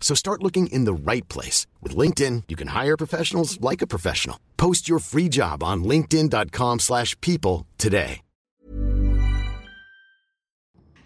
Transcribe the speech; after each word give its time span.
So 0.00 0.16
start 0.16 0.42
looking 0.42 0.66
in 0.66 0.86
the 0.86 0.92
right 0.92 1.28
place. 1.28 1.68
With 1.80 1.94
LinkedIn, 1.94 2.44
you 2.48 2.56
can 2.56 2.68
hire 2.68 2.96
professionals 2.96 3.60
like 3.60 3.80
a 3.80 3.86
professional. 3.86 4.40
Post 4.56 4.88
your 4.88 4.98
free 4.98 5.28
job 5.28 5.62
on 5.62 5.84
linkedin.com 5.84 6.80
slash 6.80 7.14
people 7.20 7.68
today. 7.78 8.22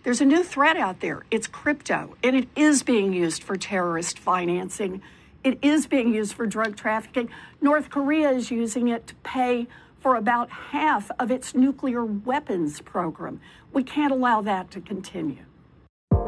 There's 0.05 0.21
a 0.21 0.27
new 0.27 0.45
threat 0.45 0.77
out 0.77 1.01
there. 1.01 1.23
It's 1.31 1.47
crypto, 1.47 2.15
and 2.23 2.37
it 2.37 2.47
is 2.55 2.83
being 2.83 3.15
used 3.15 3.43
for 3.43 3.57
terrorist 3.57 4.19
financing. 4.19 5.01
It 5.43 5.59
is 5.63 5.87
being 5.87 6.13
used 6.13 6.35
for 6.35 6.47
drug 6.47 6.77
trafficking. 6.77 7.31
North 7.63 7.89
Korea 7.89 8.31
is 8.31 8.51
using 8.51 8.89
it 8.89 9.07
to 9.07 9.15
pay 9.23 9.67
for 10.01 10.17
about 10.17 10.51
half 10.51 11.11
of 11.19 11.31
its 11.31 11.55
nuclear 11.55 12.05
weapons 12.05 12.83
program. 12.83 13.41
We 13.73 13.83
can't 13.83 14.13
allow 14.13 14.43
that 14.43 14.71
to 14.73 14.83
continue. 14.83 15.47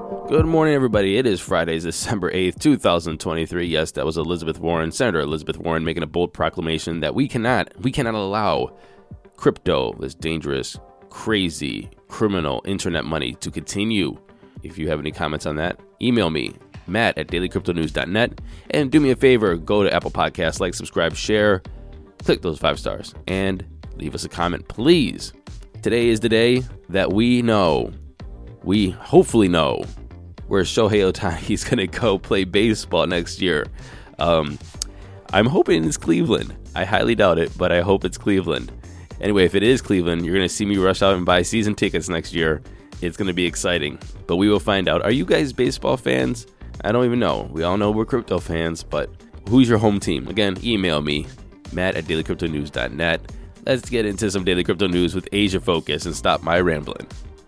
Good 0.06 0.46
morning, 0.46 0.74
everybody. 0.74 1.18
It 1.18 1.26
is 1.26 1.40
Friday, 1.40 1.80
December 1.80 2.30
8th, 2.30 2.60
2023. 2.60 3.66
Yes, 3.66 3.90
that 3.92 4.06
was 4.06 4.16
Elizabeth 4.16 4.60
Warren, 4.60 4.92
Senator 4.92 5.18
Elizabeth 5.18 5.58
Warren, 5.58 5.84
making 5.84 6.04
a 6.04 6.06
bold 6.06 6.32
proclamation 6.32 7.00
that 7.00 7.16
we 7.16 7.26
cannot, 7.26 7.72
we 7.80 7.90
cannot 7.90 8.14
allow 8.14 8.76
crypto, 9.36 9.94
this 9.98 10.14
dangerous, 10.14 10.78
crazy, 11.10 11.90
criminal 12.06 12.62
internet 12.66 13.04
money 13.04 13.34
to 13.40 13.50
continue. 13.50 14.16
If 14.62 14.78
you 14.78 14.88
have 14.88 15.00
any 15.00 15.10
comments 15.10 15.44
on 15.44 15.56
that, 15.56 15.80
email 16.00 16.30
me, 16.30 16.54
matt 16.86 17.18
at 17.18 17.26
dailycryptonews.net. 17.26 18.40
And 18.70 18.92
do 18.92 19.00
me 19.00 19.10
a 19.10 19.16
favor, 19.16 19.56
go 19.56 19.82
to 19.82 19.92
Apple 19.92 20.12
Podcasts, 20.12 20.60
like, 20.60 20.74
subscribe, 20.74 21.16
share, 21.16 21.62
click 22.24 22.42
those 22.42 22.60
five 22.60 22.78
stars, 22.78 23.12
and 23.26 23.64
leave 23.96 24.14
us 24.14 24.24
a 24.24 24.28
comment, 24.28 24.68
please. 24.68 25.32
Today 25.82 26.08
is 26.08 26.20
the 26.20 26.28
day 26.28 26.62
that 26.90 27.12
we 27.12 27.42
know, 27.42 27.92
we 28.66 28.90
hopefully 28.90 29.48
know, 29.48 29.82
where 30.48 30.64
Shohei 30.64 31.10
Ohtani 31.10 31.50
is 31.54 31.64
going 31.64 31.78
to 31.78 31.86
go 31.86 32.18
play 32.18 32.44
baseball 32.44 33.06
next 33.06 33.40
year. 33.40 33.66
Um, 34.18 34.58
I'm 35.32 35.46
hoping 35.46 35.84
it's 35.84 35.96
Cleveland. 35.96 36.54
I 36.74 36.84
highly 36.84 37.14
doubt 37.14 37.38
it, 37.38 37.56
but 37.56 37.72
I 37.72 37.80
hope 37.80 38.04
it's 38.04 38.18
Cleveland. 38.18 38.70
Anyway, 39.20 39.44
if 39.44 39.54
it 39.54 39.62
is 39.62 39.80
Cleveland, 39.80 40.26
you're 40.26 40.34
going 40.34 40.46
to 40.46 40.54
see 40.54 40.66
me 40.66 40.76
rush 40.76 41.00
out 41.00 41.16
and 41.16 41.24
buy 41.24 41.40
season 41.40 41.74
tickets 41.74 42.08
next 42.08 42.34
year. 42.34 42.60
It's 43.00 43.16
going 43.16 43.28
to 43.28 43.34
be 43.34 43.46
exciting, 43.46 43.98
but 44.26 44.36
we 44.36 44.48
will 44.48 44.60
find 44.60 44.88
out. 44.88 45.02
Are 45.02 45.10
you 45.10 45.24
guys 45.24 45.52
baseball 45.52 45.96
fans? 45.96 46.46
I 46.84 46.92
don't 46.92 47.04
even 47.04 47.18
know. 47.18 47.48
We 47.52 47.62
all 47.62 47.78
know 47.78 47.90
we're 47.90 48.04
crypto 48.04 48.38
fans, 48.38 48.82
but 48.82 49.10
who's 49.48 49.68
your 49.68 49.78
home 49.78 50.00
team? 50.00 50.28
Again, 50.28 50.56
email 50.62 51.00
me, 51.00 51.26
matt 51.72 51.94
at 51.94 52.04
dailycryptonews.net. 52.04 53.32
Let's 53.64 53.88
get 53.88 54.06
into 54.06 54.30
some 54.30 54.44
daily 54.44 54.64
crypto 54.64 54.86
news 54.86 55.14
with 55.14 55.28
Asia 55.32 55.60
Focus 55.60 56.04
and 56.06 56.14
stop 56.14 56.42
my 56.42 56.60
rambling. 56.60 57.06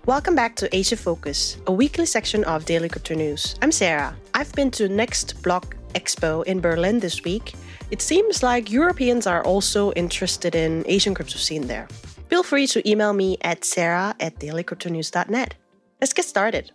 Welcome 0.08 0.34
back 0.34 0.56
to 0.56 0.74
Asia 0.74 0.96
Focus, 0.96 1.58
a 1.66 1.70
weekly 1.70 2.06
section 2.06 2.42
of 2.44 2.64
Daily 2.64 2.88
Crypto 2.88 3.14
News. 3.14 3.56
I'm 3.60 3.70
Sarah. 3.70 4.16
I've 4.32 4.50
been 4.54 4.70
to 4.70 4.88
Next 4.88 5.42
Block 5.42 5.76
Expo 5.92 6.42
in 6.46 6.62
Berlin 6.62 6.98
this 6.98 7.24
week. 7.24 7.52
It 7.90 8.00
seems 8.00 8.42
like 8.42 8.72
Europeans 8.72 9.26
are 9.26 9.44
also 9.44 9.92
interested 9.92 10.54
in 10.54 10.82
Asian 10.86 11.12
crypto 11.12 11.36
scene 11.36 11.66
there. 11.66 11.88
Feel 12.30 12.42
free 12.42 12.66
to 12.68 12.80
email 12.88 13.12
me 13.12 13.36
at 13.42 13.66
sarah 13.66 14.14
at 14.18 14.38
dailycryptonews.net. 14.38 15.54
Let's 16.00 16.14
get 16.14 16.24
started. 16.24 16.72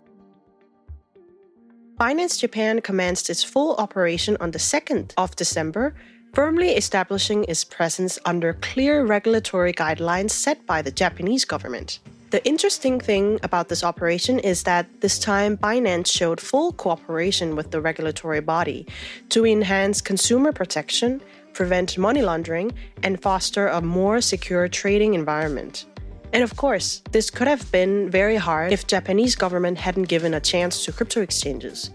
Binance 1.99 2.39
Japan 2.39 2.81
commenced 2.81 3.31
its 3.31 3.43
full 3.43 3.75
operation 3.77 4.37
on 4.41 4.51
the 4.51 4.59
2nd 4.59 5.11
of 5.17 5.35
December, 5.35 5.95
firmly 6.35 6.69
establishing 6.73 7.45
its 7.45 7.63
presence 7.63 8.19
under 8.25 8.53
clear 8.53 9.03
regulatory 9.03 9.73
guidelines 9.73 10.29
set 10.29 10.67
by 10.67 10.83
the 10.83 10.91
Japanese 10.91 11.45
government. 11.45 11.97
The 12.33 12.43
interesting 12.45 12.99
thing 12.99 13.39
about 13.43 13.69
this 13.69 13.83
operation 13.83 14.39
is 14.39 14.63
that 14.63 14.87
this 15.01 15.19
time 15.19 15.55
Binance 15.55 16.11
showed 16.11 16.41
full 16.41 16.71
cooperation 16.73 17.55
with 17.55 17.69
the 17.69 17.79
regulatory 17.79 18.39
body 18.39 18.87
to 19.29 19.45
enhance 19.45 20.01
consumer 20.01 20.51
protection, 20.51 21.21
prevent 21.53 21.95
money 21.95 22.23
laundering, 22.23 22.71
and 23.03 23.21
foster 23.21 23.67
a 23.67 23.81
more 23.81 24.19
secure 24.19 24.67
trading 24.67 25.13
environment. 25.13 25.85
And 26.33 26.41
of 26.41 26.55
course, 26.57 27.03
this 27.11 27.29
could 27.29 27.47
have 27.47 27.71
been 27.71 28.09
very 28.09 28.37
hard 28.37 28.73
if 28.73 28.87
Japanese 28.87 29.35
government 29.35 29.77
hadn't 29.77 30.09
given 30.09 30.33
a 30.33 30.39
chance 30.39 30.83
to 30.85 30.91
crypto 30.91 31.21
exchanges. 31.21 31.91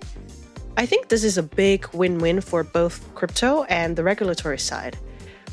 I 0.76 0.86
think 0.86 1.08
this 1.08 1.24
is 1.24 1.36
a 1.36 1.42
big 1.42 1.88
win-win 1.92 2.42
for 2.42 2.62
both 2.62 3.12
crypto 3.16 3.64
and 3.64 3.96
the 3.96 4.04
regulatory 4.04 4.60
side. 4.60 4.96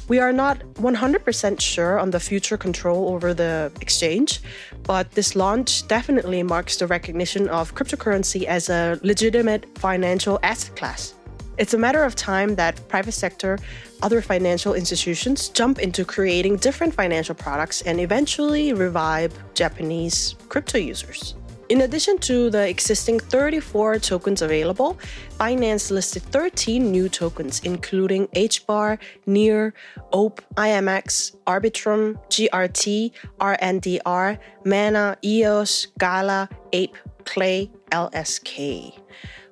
We 0.07 0.19
are 0.19 0.31
not 0.31 0.59
100% 0.75 1.59
sure 1.59 1.97
on 1.97 2.11
the 2.11 2.19
future 2.19 2.57
control 2.57 3.09
over 3.09 3.33
the 3.33 3.71
exchange, 3.81 4.41
but 4.83 5.09
this 5.11 5.35
launch 5.35 5.87
definitely 5.87 6.43
marks 6.43 6.77
the 6.77 6.85
recognition 6.85 7.49
of 7.49 7.73
cryptocurrency 7.73 8.43
as 8.43 8.69
a 8.69 8.99
legitimate 9.01 9.65
financial 9.79 10.39
asset 10.43 10.75
class. 10.75 11.15
It's 11.57 11.73
a 11.73 11.77
matter 11.77 12.03
of 12.03 12.15
time 12.15 12.53
that 12.55 12.87
private 12.87 13.13
sector, 13.13 13.57
other 14.03 14.21
financial 14.21 14.75
institutions 14.75 15.49
jump 15.49 15.79
into 15.79 16.05
creating 16.05 16.57
different 16.57 16.93
financial 16.93 17.33
products 17.33 17.81
and 17.81 17.99
eventually 17.99 18.73
revive 18.73 19.33
Japanese 19.55 20.35
crypto 20.49 20.77
users. 20.77 21.33
In 21.67 21.81
addition 21.81 22.19
to 22.19 22.51
the 22.51 22.69
existing 22.69 23.19
34 23.19 23.97
tokens 23.97 24.43
available, 24.43 24.99
Binance 25.39 25.89
listed 25.89 26.21
13 26.23 26.91
new 26.91 27.09
tokens, 27.09 27.59
including 27.63 28.27
HBAR, 28.27 28.99
NEAR, 29.25 29.73
OPE, 30.13 30.41
IMX, 30.57 31.35
Arbitrum, 31.47 32.19
GRT, 32.29 33.11
RNDR, 33.39 34.37
MANA, 34.63 35.17
EOS, 35.23 35.87
Gala, 35.97 36.49
APE, 36.71 36.95
KLAY, 37.25 37.71
LSK. 37.91 38.99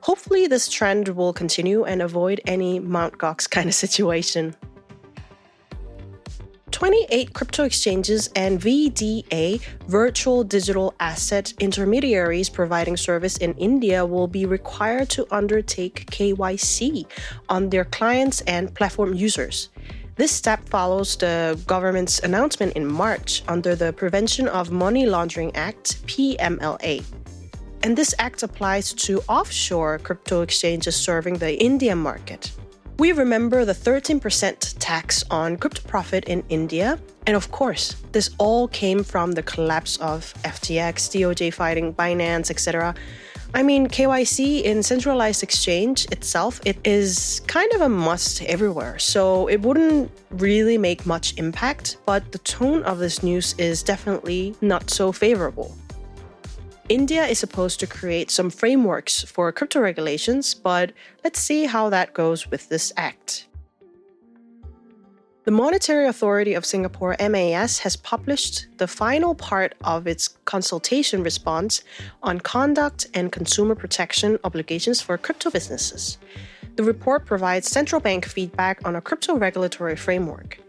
Hopefully, 0.01 0.45
this 0.45 0.69
trend 0.69 1.07
will 1.09 1.33
continue 1.33 1.83
and 1.83 2.01
avoid 2.01 2.41
any 2.45 2.79
Mt. 2.79 3.17
Gox 3.17 3.49
kind 3.49 3.67
of 3.67 3.73
situation. 3.73 4.55
28 6.73 7.33
crypto 7.33 7.63
exchanges 7.63 8.29
and 8.35 8.59
VDA, 8.59 9.61
virtual 9.87 10.43
digital 10.43 10.95
asset 10.99 11.53
intermediaries 11.59 12.49
providing 12.49 12.97
service 12.97 13.37
in 13.37 13.53
India, 13.53 14.03
will 14.03 14.27
be 14.27 14.47
required 14.47 15.07
to 15.11 15.27
undertake 15.29 16.07
KYC 16.07 17.05
on 17.47 17.69
their 17.69 17.85
clients 17.85 18.41
and 18.41 18.73
platform 18.73 19.13
users. 19.13 19.69
This 20.15 20.31
step 20.31 20.67
follows 20.67 21.15
the 21.15 21.59
government's 21.67 22.19
announcement 22.19 22.73
in 22.73 22.87
March 22.87 23.43
under 23.47 23.75
the 23.75 23.93
Prevention 23.93 24.47
of 24.47 24.71
Money 24.71 25.05
Laundering 25.05 25.55
Act, 25.55 26.05
PMLA. 26.07 27.03
And 27.83 27.95
this 27.95 28.15
act 28.17 28.41
applies 28.41 28.93
to 28.93 29.21
offshore 29.29 29.99
crypto 29.99 30.41
exchanges 30.41 30.95
serving 30.95 31.35
the 31.37 31.55
Indian 31.63 31.99
market. 31.99 32.51
We 32.99 33.11
remember 33.11 33.65
the 33.65 33.73
13% 33.73 34.75
tax 34.79 35.23
on 35.31 35.57
crypto 35.57 35.81
profit 35.87 36.25
in 36.25 36.43
India. 36.49 36.99
And 37.25 37.35
of 37.35 37.49
course, 37.51 37.95
this 38.11 38.29
all 38.37 38.67
came 38.67 39.03
from 39.03 39.31
the 39.31 39.41
collapse 39.41 39.97
of 39.97 40.33
FTX, 40.43 41.09
DOJ 41.09 41.53
fighting 41.53 41.93
Binance, 41.93 42.51
etc. 42.51 42.93
I 43.55 43.61
mean, 43.61 43.87
KYC 43.87 44.63
in 44.63 44.81
centralized 44.81 45.43
exchange 45.43 46.05
itself, 46.11 46.59
it 46.65 46.77
is 46.83 47.41
kind 47.47 47.71
of 47.73 47.81
a 47.81 47.89
must 47.89 48.43
everywhere. 48.43 48.97
So 48.99 49.47
it 49.47 49.61
wouldn't 49.61 50.11
really 50.31 50.77
make 50.77 51.05
much 51.05 51.37
impact, 51.37 51.97
but 52.05 52.31
the 52.31 52.39
tone 52.39 52.83
of 52.83 52.99
this 52.99 53.21
news 53.21 53.53
is 53.57 53.83
definitely 53.83 54.55
not 54.61 54.89
so 54.89 55.11
favorable. 55.11 55.75
India 56.89 57.25
is 57.25 57.39
supposed 57.39 57.79
to 57.79 57.87
create 57.87 58.29
some 58.29 58.49
frameworks 58.49 59.23
for 59.23 59.51
crypto 59.53 59.79
regulations, 59.79 60.53
but 60.53 60.91
let's 61.23 61.39
see 61.39 61.65
how 61.65 61.89
that 61.89 62.13
goes 62.13 62.51
with 62.51 62.67
this 62.67 62.91
act. 62.97 63.47
The 65.45 65.51
Monetary 65.51 66.07
Authority 66.07 66.53
of 66.53 66.65
Singapore, 66.65 67.15
MAS, 67.19 67.79
has 67.79 67.95
published 67.95 68.67
the 68.77 68.87
final 68.87 69.33
part 69.33 69.75
of 69.83 70.07
its 70.07 70.27
consultation 70.45 71.23
response 71.23 71.83
on 72.21 72.39
conduct 72.39 73.07
and 73.13 73.31
consumer 73.31 73.75
protection 73.75 74.37
obligations 74.43 75.01
for 75.01 75.17
crypto 75.17 75.49
businesses. 75.49 76.17
The 76.75 76.83
report 76.83 77.25
provides 77.25 77.69
central 77.69 78.01
bank 78.01 78.25
feedback 78.25 78.85
on 78.85 78.95
a 78.97 79.01
crypto 79.01 79.37
regulatory 79.37 79.95
framework. 79.95 80.59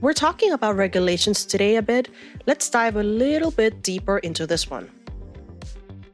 We're 0.00 0.12
talking 0.12 0.52
about 0.52 0.76
regulations 0.76 1.44
today 1.44 1.76
a 1.76 1.82
bit. 1.82 2.08
Let's 2.46 2.68
dive 2.68 2.96
a 2.96 3.02
little 3.02 3.50
bit 3.50 3.82
deeper 3.82 4.18
into 4.18 4.46
this 4.46 4.68
one. 4.68 4.90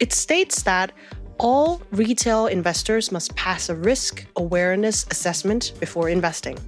It 0.02 0.12
states 0.12 0.64
that 0.64 0.90
all 1.38 1.80
retail 1.92 2.48
investors 2.48 3.12
must 3.12 3.36
pass 3.36 3.68
a 3.68 3.76
risk 3.76 4.26
awareness 4.34 5.06
assessment 5.12 5.74
before 5.78 6.08
investing. 6.08 6.58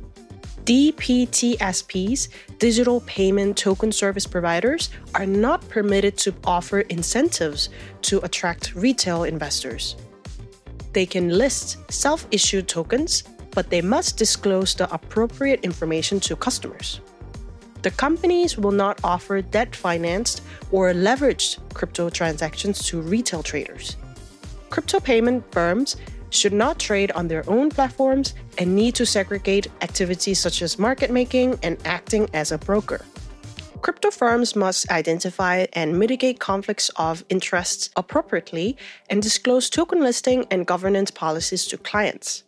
DPTSPs, 0.62 2.28
digital 2.60 3.00
payment 3.00 3.56
token 3.56 3.90
service 3.90 4.24
providers, 4.24 4.90
are 5.16 5.26
not 5.26 5.68
permitted 5.68 6.16
to 6.18 6.32
offer 6.44 6.82
incentives 6.82 7.70
to 8.02 8.20
attract 8.20 8.72
retail 8.76 9.24
investors. 9.24 9.96
They 10.92 11.04
can 11.04 11.28
list 11.30 11.78
self 11.90 12.28
issued 12.30 12.68
tokens, 12.68 13.24
but 13.50 13.68
they 13.68 13.82
must 13.82 14.16
disclose 14.16 14.76
the 14.76 14.88
appropriate 14.94 15.64
information 15.64 16.20
to 16.20 16.36
customers 16.36 17.00
the 17.84 17.90
companies 17.90 18.56
will 18.56 18.72
not 18.72 18.98
offer 19.04 19.42
debt 19.42 19.76
financed 19.76 20.42
or 20.72 20.94
leveraged 20.94 21.58
crypto 21.74 22.08
transactions 22.08 22.82
to 22.86 23.02
retail 23.02 23.42
traders. 23.42 23.96
Crypto 24.70 24.98
payment 24.98 25.44
firms 25.52 25.96
should 26.30 26.54
not 26.54 26.78
trade 26.78 27.12
on 27.12 27.28
their 27.28 27.48
own 27.48 27.68
platforms 27.68 28.34
and 28.56 28.74
need 28.74 28.94
to 28.94 29.04
segregate 29.04 29.68
activities 29.82 30.40
such 30.40 30.62
as 30.62 30.78
market 30.78 31.10
making 31.10 31.58
and 31.62 31.76
acting 31.84 32.26
as 32.32 32.52
a 32.52 32.58
broker. 32.58 33.04
Crypto 33.82 34.10
firms 34.10 34.56
must 34.56 34.90
identify 34.90 35.66
and 35.74 35.98
mitigate 35.98 36.40
conflicts 36.40 36.88
of 36.96 37.22
interest 37.28 37.92
appropriately 37.96 38.78
and 39.10 39.22
disclose 39.22 39.68
token 39.68 40.00
listing 40.00 40.46
and 40.50 40.66
governance 40.66 41.10
policies 41.10 41.66
to 41.66 41.76
clients. 41.76 42.44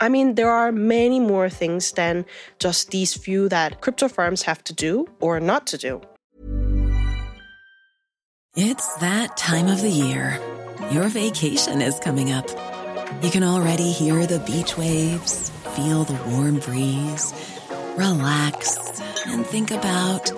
I 0.00 0.08
mean, 0.08 0.34
there 0.34 0.50
are 0.50 0.72
many 0.72 1.20
more 1.20 1.50
things 1.50 1.92
than 1.92 2.24
just 2.58 2.90
these 2.90 3.14
few 3.14 3.48
that 3.50 3.82
crypto 3.82 4.08
firms 4.08 4.42
have 4.42 4.64
to 4.64 4.72
do 4.72 5.06
or 5.20 5.40
not 5.40 5.66
to 5.68 5.78
do. 5.78 6.00
It's 8.56 8.94
that 8.96 9.36
time 9.36 9.68
of 9.68 9.80
the 9.82 9.90
year. 9.90 10.40
Your 10.90 11.08
vacation 11.08 11.82
is 11.82 11.98
coming 12.00 12.32
up. 12.32 12.48
You 13.22 13.30
can 13.30 13.44
already 13.44 13.92
hear 13.92 14.26
the 14.26 14.40
beach 14.40 14.76
waves, 14.78 15.50
feel 15.76 16.04
the 16.04 16.18
warm 16.30 16.58
breeze, 16.58 17.32
relax, 17.96 18.78
and 19.26 19.44
think 19.44 19.70
about 19.70 20.32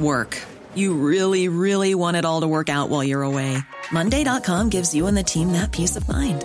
work. 0.00 0.40
You 0.74 0.94
really, 0.94 1.48
really 1.48 1.94
want 1.94 2.16
it 2.16 2.24
all 2.24 2.40
to 2.40 2.48
work 2.48 2.68
out 2.68 2.88
while 2.88 3.04
you're 3.04 3.22
away. 3.22 3.58
Monday.com 3.92 4.70
gives 4.70 4.94
you 4.94 5.06
and 5.06 5.16
the 5.16 5.22
team 5.22 5.52
that 5.52 5.72
peace 5.72 5.96
of 5.96 6.08
mind. 6.08 6.44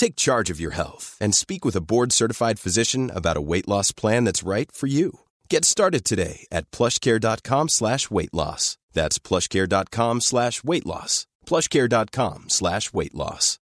Take 0.00 0.16
charge 0.16 0.48
of 0.48 0.58
your 0.58 0.70
health 0.70 1.18
and 1.20 1.34
speak 1.34 1.62
with 1.62 1.76
a 1.76 1.82
board 1.82 2.10
certified 2.10 2.58
physician 2.58 3.10
about 3.14 3.36
a 3.36 3.42
weight 3.42 3.68
loss 3.68 3.92
plan 3.92 4.24
that's 4.24 4.42
right 4.42 4.72
for 4.72 4.86
you. 4.86 5.20
Get 5.50 5.66
started 5.66 6.06
today 6.06 6.46
at 6.50 6.70
plushcare.com 6.70 7.68
slash 7.68 8.10
weight 8.10 8.32
loss. 8.32 8.78
That's 8.94 9.18
plushcare.com 9.18 10.22
slash 10.22 10.64
weight 10.64 10.86
loss. 10.86 11.26
Plushcare.com 11.44 12.44
slash 12.48 12.94
weight 12.94 13.14
loss. 13.14 13.58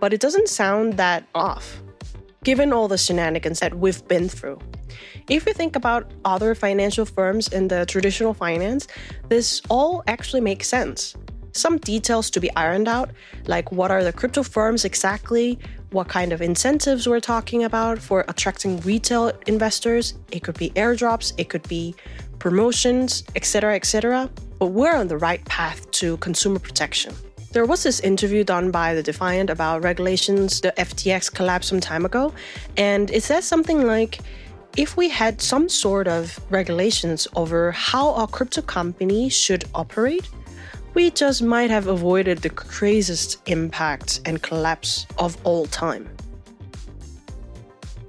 But 0.00 0.12
it 0.12 0.18
doesn't 0.18 0.48
sound 0.48 0.94
that 0.94 1.28
off, 1.32 1.80
given 2.42 2.72
all 2.72 2.88
the 2.88 2.98
shenanigans 2.98 3.60
that 3.60 3.78
we've 3.78 4.04
been 4.08 4.28
through. 4.28 4.58
If 5.30 5.46
you 5.46 5.52
think 5.52 5.76
about 5.76 6.10
other 6.24 6.56
financial 6.56 7.04
firms 7.04 7.46
in 7.46 7.68
the 7.68 7.86
traditional 7.86 8.34
finance, 8.34 8.88
this 9.28 9.62
all 9.70 10.02
actually 10.08 10.40
makes 10.40 10.66
sense 10.66 11.14
some 11.52 11.78
details 11.78 12.30
to 12.30 12.40
be 12.40 12.54
ironed 12.56 12.88
out, 12.88 13.10
like 13.46 13.70
what 13.72 13.90
are 13.90 14.02
the 14.02 14.12
crypto 14.12 14.42
firms 14.42 14.84
exactly, 14.84 15.58
what 15.90 16.08
kind 16.08 16.32
of 16.32 16.40
incentives 16.42 17.06
we're 17.06 17.20
talking 17.20 17.64
about 17.64 17.98
for 17.98 18.24
attracting 18.28 18.80
retail 18.80 19.32
investors. 19.46 20.14
It 20.30 20.42
could 20.42 20.58
be 20.58 20.70
airdrops, 20.70 21.32
it 21.38 21.48
could 21.48 21.66
be 21.68 21.94
promotions, 22.38 23.24
etc., 23.36 23.76
etc. 23.76 24.30
But 24.58 24.66
we're 24.66 24.96
on 24.96 25.08
the 25.08 25.18
right 25.18 25.44
path 25.44 25.90
to 25.92 26.16
consumer 26.18 26.58
protection. 26.58 27.14
There 27.52 27.66
was 27.66 27.82
this 27.82 28.00
interview 28.00 28.44
done 28.44 28.70
by 28.70 28.94
the 28.94 29.02
Defiant 29.02 29.50
about 29.50 29.84
regulations, 29.84 30.60
the 30.62 30.72
FTX 30.78 31.32
collapse 31.32 31.68
some 31.68 31.80
time 31.80 32.06
ago, 32.06 32.32
and 32.78 33.10
it 33.10 33.22
says 33.22 33.44
something 33.44 33.86
like 33.86 34.20
if 34.78 34.96
we 34.96 35.10
had 35.10 35.42
some 35.42 35.68
sort 35.68 36.08
of 36.08 36.40
regulations 36.48 37.28
over 37.36 37.72
how 37.72 38.14
a 38.14 38.26
crypto 38.26 38.62
company 38.62 39.28
should 39.28 39.66
operate, 39.74 40.26
we 40.94 41.10
just 41.10 41.42
might 41.42 41.70
have 41.70 41.86
avoided 41.86 42.38
the 42.38 42.50
craziest 42.50 43.38
impact 43.48 44.20
and 44.26 44.42
collapse 44.42 45.06
of 45.18 45.36
all 45.44 45.66
time. 45.66 46.08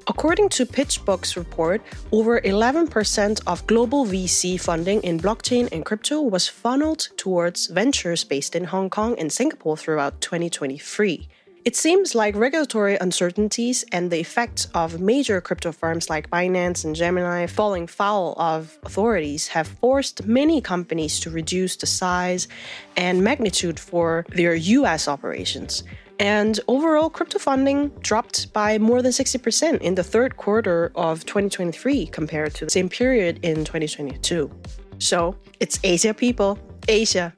According 0.05 0.49
to 0.49 0.65
PitchBook's 0.65 1.37
report, 1.37 1.81
over 2.11 2.41
11% 2.41 3.41
of 3.47 3.65
global 3.67 4.05
VC 4.05 4.59
funding 4.59 5.01
in 5.01 5.17
blockchain 5.17 5.69
and 5.71 5.85
crypto 5.85 6.21
was 6.21 6.49
funneled 6.49 7.07
towards 7.15 7.67
ventures 7.67 8.25
based 8.25 8.53
in 8.53 8.65
Hong 8.65 8.89
Kong 8.89 9.15
and 9.17 9.31
Singapore 9.31 9.77
throughout 9.77 10.19
2023. 10.19 11.29
It 11.65 11.77
seems 11.77 12.13
like 12.13 12.35
regulatory 12.35 12.97
uncertainties 12.97 13.85
and 13.93 14.11
the 14.11 14.19
effects 14.19 14.67
of 14.73 14.99
major 14.99 15.39
crypto 15.39 15.71
firms 15.71 16.09
like 16.09 16.29
Binance 16.29 16.83
and 16.83 16.93
Gemini 16.93 17.45
falling 17.47 17.87
foul 17.87 18.33
of 18.37 18.77
authorities 18.83 19.47
have 19.47 19.69
forced 19.69 20.25
many 20.25 20.59
companies 20.59 21.21
to 21.21 21.29
reduce 21.29 21.77
the 21.77 21.85
size 21.85 22.49
and 22.97 23.23
magnitude 23.23 23.79
for 23.79 24.25
their 24.35 24.55
US 24.55 25.07
operations. 25.07 25.83
And 26.19 26.59
overall, 26.67 27.09
crypto 27.09 27.39
funding 27.39 27.89
dropped 28.01 28.51
by 28.51 28.77
more 28.77 29.01
than 29.01 29.13
60% 29.13 29.79
in 29.79 29.95
the 29.95 30.03
third 30.03 30.35
quarter 30.35 30.91
of 30.95 31.25
2023 31.25 32.07
compared 32.07 32.53
to 32.55 32.65
the 32.65 32.71
same 32.71 32.89
period 32.89 33.39
in 33.41 33.63
2022. 33.63 34.51
So 34.99 35.37
it's 35.61 35.79
Asia, 35.81 36.13
people. 36.13 36.59
Asia. 36.89 37.33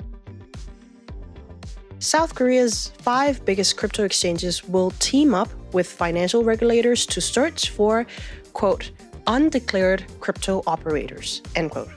South 2.00 2.36
Korea's 2.36 2.92
five 3.00 3.44
biggest 3.46 3.78
crypto 3.78 4.04
exchanges 4.04 4.64
will 4.68 4.92
team 5.00 5.34
up 5.34 5.50
with 5.74 5.88
financial 5.88 6.44
regulators 6.44 7.06
to 7.08 7.22
search 7.22 7.70
for, 7.70 8.06
quote, 8.54 8.92
undeclared 9.28 10.06
crypto 10.20 10.62
operators, 10.68 11.42
end 11.56 11.72
quote. 11.72 11.90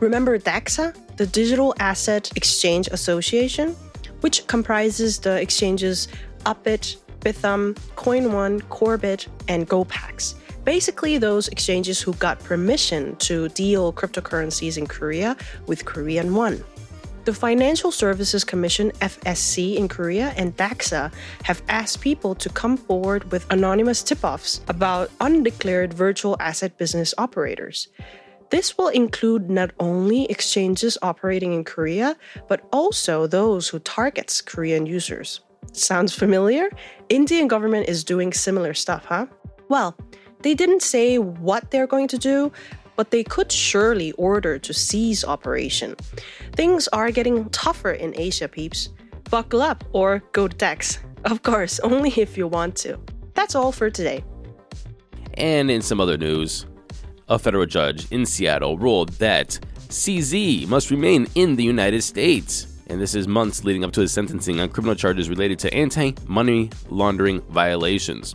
Remember 0.00 0.38
DAXA, 0.38 0.94
the 1.16 1.26
Digital 1.26 1.74
Asset 1.78 2.30
Exchange 2.36 2.88
Association, 2.88 3.76
which 4.20 4.46
comprises 4.46 5.18
the 5.18 5.40
exchanges 5.40 6.08
Upbit, 6.44 6.96
Bithumb, 7.20 7.74
CoinOne, 7.96 8.60
Korbit, 8.64 9.28
and 9.48 9.68
GoPax. 9.68 10.34
Basically, 10.64 11.18
those 11.18 11.48
exchanges 11.48 12.00
who 12.00 12.12
got 12.14 12.38
permission 12.40 13.16
to 13.16 13.48
deal 13.50 13.92
cryptocurrencies 13.92 14.78
in 14.78 14.86
Korea 14.86 15.36
with 15.66 15.84
Korean 15.84 16.34
won. 16.34 16.64
The 17.24 17.32
Financial 17.32 17.90
Services 17.90 18.44
Commission, 18.44 18.90
FSC, 19.00 19.76
in 19.76 19.88
Korea 19.88 20.34
and 20.36 20.54
DAXA 20.58 21.10
have 21.44 21.62
asked 21.70 22.02
people 22.02 22.34
to 22.34 22.50
come 22.50 22.76
forward 22.76 23.32
with 23.32 23.50
anonymous 23.50 24.02
tip 24.02 24.22
offs 24.22 24.60
about 24.68 25.10
undeclared 25.22 25.94
virtual 25.94 26.36
asset 26.38 26.76
business 26.76 27.14
operators. 27.16 27.88
This 28.50 28.76
will 28.76 28.88
include 28.88 29.48
not 29.48 29.70
only 29.80 30.26
exchanges 30.26 30.98
operating 31.00 31.54
in 31.54 31.64
Korea, 31.64 32.14
but 32.46 32.68
also 32.74 33.26
those 33.26 33.68
who 33.68 33.78
targets 33.78 34.42
Korean 34.42 34.84
users. 34.84 35.40
Sounds 35.72 36.14
familiar? 36.14 36.68
Indian 37.08 37.48
government 37.48 37.88
is 37.88 38.04
doing 38.04 38.34
similar 38.34 38.74
stuff, 38.74 39.06
huh? 39.06 39.26
Well, 39.70 39.96
they 40.42 40.52
didn't 40.52 40.82
say 40.82 41.16
what 41.18 41.70
they're 41.70 41.86
going 41.86 42.08
to 42.08 42.18
do, 42.18 42.52
but 42.96 43.10
they 43.10 43.24
could 43.24 43.50
surely 43.50 44.12
order 44.12 44.58
to 44.58 44.72
cease 44.72 45.24
operation. 45.24 45.96
Things 46.52 46.88
are 46.88 47.10
getting 47.10 47.48
tougher 47.50 47.92
in 47.92 48.14
Asia, 48.18 48.48
peeps. 48.48 48.90
Buckle 49.30 49.62
up 49.62 49.84
or 49.92 50.22
go 50.32 50.48
to 50.48 50.56
tax. 50.56 50.98
Of 51.24 51.42
course, 51.42 51.80
only 51.80 52.10
if 52.10 52.36
you 52.36 52.46
want 52.46 52.76
to. 52.84 53.00
That's 53.32 53.54
all 53.54 53.72
for 53.72 53.88
today. 53.88 54.22
And 55.38 55.70
in 55.70 55.80
some 55.80 55.98
other 55.98 56.18
news, 56.18 56.66
a 57.28 57.38
federal 57.38 57.64
judge 57.64 58.12
in 58.12 58.26
Seattle 58.26 58.76
ruled 58.76 59.08
that 59.14 59.58
CZ 59.88 60.68
must 60.68 60.90
remain 60.90 61.26
in 61.34 61.56
the 61.56 61.64
United 61.64 62.02
States. 62.02 62.66
And 62.88 63.00
this 63.00 63.14
is 63.14 63.26
months 63.26 63.64
leading 63.64 63.84
up 63.84 63.92
to 63.92 64.02
his 64.02 64.12
sentencing 64.12 64.60
on 64.60 64.68
criminal 64.68 64.94
charges 64.94 65.30
related 65.30 65.58
to 65.60 65.72
anti 65.72 66.12
money 66.26 66.68
laundering 66.88 67.40
violations. 67.42 68.34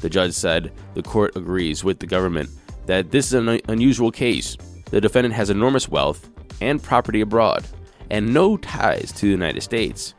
The 0.00 0.08
judge 0.08 0.32
said 0.32 0.72
the 0.94 1.02
court 1.02 1.36
agrees 1.36 1.82
with 1.82 1.98
the 1.98 2.06
government 2.06 2.48
that 2.90 3.12
this 3.12 3.26
is 3.26 3.34
an 3.34 3.60
unusual 3.68 4.10
case. 4.10 4.56
The 4.86 5.00
defendant 5.00 5.32
has 5.36 5.48
enormous 5.48 5.88
wealth 5.88 6.28
and 6.60 6.82
property 6.82 7.20
abroad, 7.20 7.64
and 8.10 8.34
no 8.34 8.56
ties 8.56 9.12
to 9.12 9.26
the 9.26 9.28
United 9.28 9.60
States. 9.60 10.14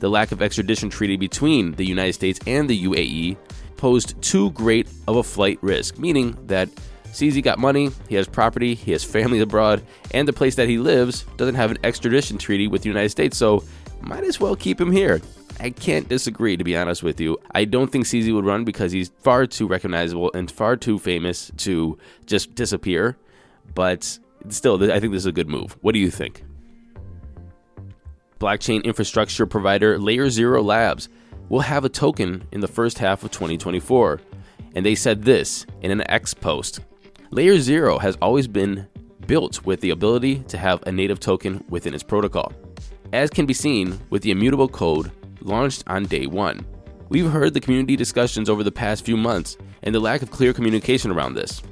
The 0.00 0.10
lack 0.10 0.32
of 0.32 0.42
extradition 0.42 0.90
treaty 0.90 1.16
between 1.16 1.70
the 1.76 1.86
United 1.86 2.14
States 2.14 2.40
and 2.44 2.68
the 2.68 2.84
UAE 2.84 3.36
posed 3.76 4.20
too 4.20 4.50
great 4.50 4.88
of 5.06 5.18
a 5.18 5.22
flight 5.22 5.60
risk, 5.62 6.00
meaning 6.00 6.36
that 6.48 6.68
CZ 7.12 7.44
got 7.44 7.60
money, 7.60 7.92
he 8.08 8.16
has 8.16 8.26
property, 8.26 8.74
he 8.74 8.90
has 8.90 9.04
family 9.04 9.38
abroad, 9.38 9.80
and 10.10 10.26
the 10.26 10.32
place 10.32 10.56
that 10.56 10.68
he 10.68 10.78
lives 10.78 11.26
doesn't 11.36 11.54
have 11.54 11.70
an 11.70 11.78
extradition 11.84 12.38
treaty 12.38 12.66
with 12.66 12.82
the 12.82 12.88
United 12.88 13.10
States, 13.10 13.36
so 13.36 13.62
might 14.00 14.24
as 14.24 14.40
well 14.40 14.56
keep 14.56 14.80
him 14.80 14.90
here. 14.90 15.20
I 15.58 15.70
can't 15.70 16.08
disagree, 16.08 16.56
to 16.56 16.64
be 16.64 16.76
honest 16.76 17.02
with 17.02 17.20
you. 17.20 17.38
I 17.52 17.64
don't 17.64 17.90
think 17.90 18.04
CZ 18.04 18.34
would 18.34 18.44
run 18.44 18.64
because 18.64 18.92
he's 18.92 19.10
far 19.22 19.46
too 19.46 19.66
recognizable 19.66 20.30
and 20.34 20.50
far 20.50 20.76
too 20.76 20.98
famous 20.98 21.50
to 21.58 21.98
just 22.26 22.54
disappear. 22.54 23.16
But 23.74 24.18
still, 24.48 24.82
I 24.92 25.00
think 25.00 25.12
this 25.12 25.22
is 25.22 25.26
a 25.26 25.32
good 25.32 25.48
move. 25.48 25.76
What 25.80 25.92
do 25.92 25.98
you 25.98 26.10
think? 26.10 26.44
Blockchain 28.38 28.84
infrastructure 28.84 29.46
provider 29.46 29.98
LayerZero 29.98 30.62
Labs 30.62 31.08
will 31.48 31.60
have 31.60 31.84
a 31.84 31.88
token 31.88 32.46
in 32.52 32.60
the 32.60 32.68
first 32.68 32.98
half 32.98 33.24
of 33.24 33.30
2024. 33.30 34.20
And 34.74 34.84
they 34.84 34.94
said 34.94 35.22
this 35.22 35.64
in 35.80 35.90
an 35.90 36.08
X 36.10 36.34
post 36.34 36.80
LayerZero 37.30 38.00
has 38.00 38.16
always 38.20 38.46
been 38.46 38.86
built 39.26 39.64
with 39.64 39.80
the 39.80 39.90
ability 39.90 40.36
to 40.48 40.58
have 40.58 40.82
a 40.86 40.92
native 40.92 41.18
token 41.18 41.64
within 41.68 41.94
its 41.94 42.02
protocol, 42.02 42.52
as 43.12 43.30
can 43.30 43.46
be 43.46 43.54
seen 43.54 43.98
with 44.10 44.22
the 44.22 44.30
immutable 44.30 44.68
code 44.68 45.10
launched 45.46 45.84
on 45.86 46.04
day 46.04 46.26
one. 46.26 46.66
We've 47.08 47.30
heard 47.30 47.54
the 47.54 47.60
community 47.60 47.96
discussions 47.96 48.50
over 48.50 48.64
the 48.64 48.72
past 48.72 49.04
few 49.04 49.16
months 49.16 49.56
and 49.82 49.94
the 49.94 50.00
lack 50.00 50.22
of 50.22 50.30
clear 50.30 50.52
communication 50.52 51.10
around 51.10 51.34
this. 51.34 51.62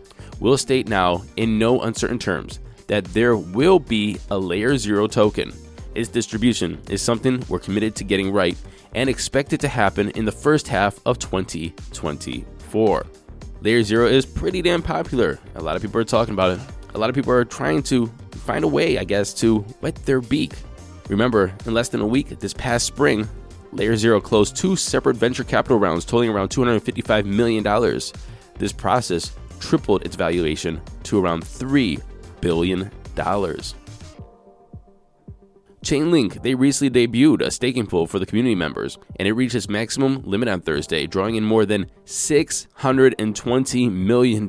We'll 0.41 0.59
state 0.59 0.89
now, 0.89 1.25
in 1.37 1.59
no 1.59 1.83
uncertain 1.83 2.19
terms, 2.19 2.61
that 2.87 3.05
there 3.07 3.37
will 3.37 3.79
be 3.79 4.15
a 4.31 4.37
LayerZero 4.37 5.11
token. 5.11 5.53
Its 5.95 6.09
distribution 6.09 6.81
is 6.89 7.03
something 7.03 7.43
we're 7.49 7.59
committed 7.59 7.95
to 7.97 8.05
getting 8.05 8.33
right 8.33 8.57
and 8.95 9.09
expect 9.09 9.53
it 9.53 9.61
to 9.61 9.69
happen 9.69 10.11
in 10.11 10.25
the 10.25 10.33
first 10.33 10.69
half 10.69 10.99
of 11.07 11.19
2024. 11.19 13.07
LayerZero 13.63 14.11
is 14.11 14.27
pretty 14.27 14.63
damn 14.63 14.83
popular. 14.83 15.39
A 15.55 15.63
lot 15.63 15.75
of 15.75 15.83
people 15.83 16.01
are 16.01 16.05
talking 16.05 16.35
about 16.35 16.59
it. 16.59 16.61
A 16.95 16.99
lot 16.99 17.11
of 17.11 17.17
people 17.17 17.33
are 17.33 17.45
trying 17.45 17.83
to 17.85 18.07
find 18.45 18.65
a 18.65 18.69
way, 18.69 18.99
I 18.99 19.05
guess, 19.05 19.35
to 19.35 19.65
wet 19.81 19.97
their 20.05 20.21
beak. 20.21 20.53
Remember, 21.09 21.53
in 21.67 21.75
less 21.75 21.89
than 21.89 22.01
a 22.01 22.07
week 22.07 22.29
this 22.39 22.55
past 22.55 22.87
spring, 22.87 23.29
LayerZero 23.75 24.23
closed 24.23 24.57
two 24.57 24.77
separate 24.77 25.17
venture 25.17 25.45
capital 25.45 25.79
rounds 25.79 26.05
totaling 26.05 26.31
around 26.31 26.51
$255 26.51 27.25
million. 27.25 27.65
This 28.59 28.73
process 28.73 29.33
tripled 29.59 30.05
its 30.05 30.17
valuation 30.17 30.81
to 31.05 31.23
around 31.23 31.45
$3 31.45 32.01
billion. 32.41 32.91
Chainlink, 35.85 36.43
they 36.43 36.55
recently 36.55 37.07
debuted 37.07 37.43
a 37.43 37.51
staking 37.51 37.87
pool 37.87 38.07
for 38.07 38.19
the 38.19 38.25
community 38.25 38.55
members, 38.55 38.97
and 39.17 39.29
it 39.29 39.33
reached 39.33 39.55
its 39.55 39.69
maximum 39.69 40.23
limit 40.23 40.49
on 40.49 40.61
Thursday, 40.63 41.07
drawing 41.07 41.35
in 41.35 41.45
more 41.45 41.67
than 41.67 41.91
$620 42.07 43.93
million. 43.93 44.49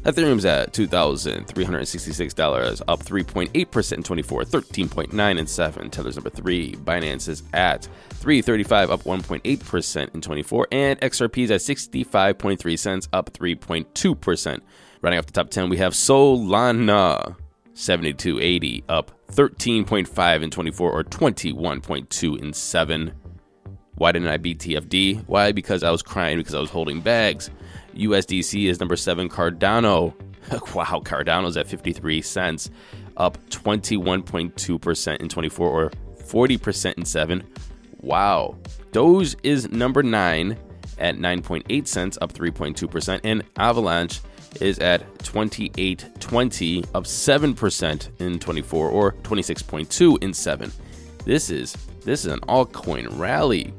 Ethereum's 0.02 0.44
at 0.44 0.72
$2,366, 0.72 2.82
up 2.88 3.02
3.8% 3.02 3.92
in 3.92 4.02
24, 4.02 4.44
13.9 4.44 5.38
and 5.38 5.48
7. 5.48 5.90
Tether's 5.90 6.16
number 6.16 6.30
3. 6.30 6.74
Binance 6.76 7.28
is 7.28 7.42
at 7.52 7.88
335, 8.10 8.90
up 8.90 9.02
1.8% 9.02 10.14
in 10.14 10.20
24, 10.20 10.68
and 10.72 11.00
XRP 11.00 11.44
is 11.44 11.50
at 11.50 11.60
65.3 11.60 12.78
cents, 12.78 13.08
up 13.12 13.32
3.2%. 13.32 14.60
Running 15.00 15.18
off 15.18 15.26
the 15.26 15.32
top 15.32 15.50
10, 15.50 15.68
we 15.68 15.76
have 15.76 15.92
Solana, 15.92 17.36
7280, 17.74 18.84
up 18.88 19.12
13.5 19.32 20.42
in 20.42 20.50
24 20.50 20.90
or 20.90 21.04
21.2 21.04 22.38
in 22.40 22.52
7. 22.52 23.12
Why 23.94 24.12
didn't 24.12 24.28
I 24.28 24.36
beat 24.36 24.58
TFD? 24.58 25.24
Why? 25.26 25.52
Because 25.52 25.82
I 25.82 25.90
was 25.90 26.02
crying 26.02 26.38
because 26.38 26.54
I 26.54 26.60
was 26.60 26.70
holding 26.70 27.00
bags. 27.00 27.50
USDC 27.94 28.68
is 28.68 28.80
number 28.80 28.96
7, 28.96 29.28
Cardano. 29.28 30.14
wow, 30.74 31.00
Cardano's 31.04 31.56
at 31.56 31.68
53 31.68 32.22
cents, 32.22 32.70
up 33.16 33.38
21.2% 33.50 35.16
in 35.16 35.28
24 35.28 35.68
or 35.68 35.90
40% 36.16 36.94
in 36.94 37.04
7. 37.04 37.44
Wow. 38.00 38.56
Doge 38.90 39.36
is 39.42 39.70
number 39.70 40.02
9 40.02 40.56
at 40.98 41.16
9.8 41.16 41.86
cents, 41.86 42.18
up 42.20 42.32
3.2%, 42.32 43.20
and 43.22 43.44
Avalanche 43.56 44.20
is 44.60 44.78
at 44.78 45.02
28.20, 45.18 46.86
up 46.94 47.04
7% 47.04 48.20
in 48.20 48.38
24 48.38 48.88
or 48.88 49.12
26.2 49.12 50.22
in 50.22 50.32
7. 50.32 50.72
This 51.24 51.50
is 51.50 51.76
this 52.04 52.24
is 52.24 52.32
an 52.32 52.40
altcoin 52.40 53.06
rally. 53.18 53.72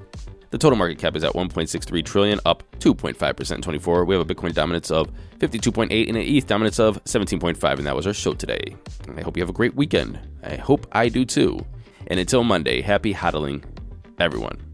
The 0.52 0.58
total 0.58 0.78
market 0.78 1.00
cap 1.00 1.16
is 1.16 1.24
at 1.24 1.34
1.63 1.34 2.06
trillion, 2.06 2.40
up 2.46 2.64
2.5% 2.80 3.56
in 3.56 3.62
24. 3.62 4.06
We 4.06 4.16
have 4.16 4.30
a 4.30 4.34
Bitcoin 4.34 4.54
dominance 4.54 4.92
of 4.92 5.12
52.8 5.40 6.08
and 6.08 6.18
an 6.18 6.24
ETH 6.24 6.48
dominance 6.48 6.80
of 6.80 7.04
17.5, 7.06 7.78
and 7.78 7.88
that 7.88 7.96
was 7.96 8.08
our 8.08 8.14
show 8.14 8.34
today. 8.34 8.76
I 9.16 9.22
hope 9.22 9.38
you 9.38 9.42
have 9.42 9.50
a 9.50 9.54
great 9.54 9.76
weekend. 9.76 10.20
I 10.44 10.56
hope 10.56 10.88
I 10.92 11.10
do 11.10 11.26
too. 11.26 11.66
And 12.08 12.20
until 12.20 12.44
Monday, 12.44 12.82
happy 12.82 13.14
hodling, 13.14 13.64
everyone. 14.20 14.69